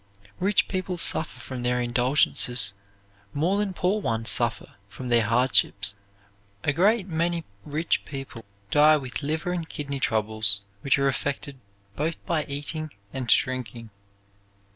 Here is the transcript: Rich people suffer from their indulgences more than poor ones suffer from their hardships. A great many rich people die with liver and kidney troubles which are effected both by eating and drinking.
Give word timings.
Rich 0.39 0.67
people 0.67 0.97
suffer 0.97 1.39
from 1.39 1.61
their 1.61 1.79
indulgences 1.79 2.73
more 3.35 3.59
than 3.59 3.71
poor 3.71 4.01
ones 4.01 4.31
suffer 4.31 4.73
from 4.89 5.09
their 5.09 5.23
hardships. 5.23 5.93
A 6.63 6.73
great 6.73 7.07
many 7.07 7.45
rich 7.65 8.03
people 8.03 8.43
die 8.71 8.97
with 8.97 9.21
liver 9.21 9.51
and 9.51 9.69
kidney 9.69 9.99
troubles 9.99 10.61
which 10.81 10.97
are 10.97 11.07
effected 11.07 11.59
both 11.95 12.15
by 12.25 12.45
eating 12.45 12.89
and 13.13 13.27
drinking. 13.27 13.91